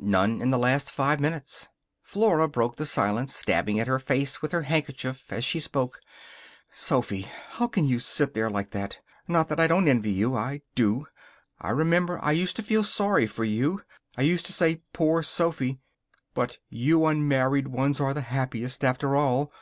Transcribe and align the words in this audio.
None 0.00 0.42
in 0.42 0.50
the 0.50 0.58
last 0.58 0.90
five 0.90 1.20
minutes. 1.20 1.68
Flora 2.02 2.48
broke 2.48 2.74
the 2.74 2.84
silence, 2.84 3.40
dabbing 3.46 3.78
at 3.78 3.86
her 3.86 4.00
face 4.00 4.42
with 4.42 4.50
her 4.50 4.62
handkerchief 4.62 5.32
as 5.32 5.44
she 5.44 5.60
spoke. 5.60 6.00
"Sophy, 6.72 7.28
how 7.50 7.68
can 7.68 7.84
you 7.86 8.00
sit 8.00 8.34
there 8.34 8.50
like 8.50 8.72
that? 8.72 8.98
Not 9.28 9.48
that 9.48 9.60
I 9.60 9.68
don't 9.68 9.86
envy 9.86 10.10
you. 10.10 10.34
I 10.34 10.62
do. 10.74 11.06
I 11.60 11.70
remember 11.70 12.18
I 12.20 12.32
used 12.32 12.56
to 12.56 12.64
feel 12.64 12.82
sorry 12.82 13.28
for 13.28 13.44
you. 13.44 13.80
I 14.18 14.22
used 14.22 14.46
to 14.46 14.52
say 14.52 14.82
'Poor 14.92 15.22
Sophy.' 15.22 15.78
But 16.34 16.58
you 16.68 17.06
unmarried 17.06 17.68
ones 17.68 18.00
are 18.00 18.12
the 18.12 18.22
happiest, 18.22 18.82
after 18.82 19.14
all. 19.14 19.52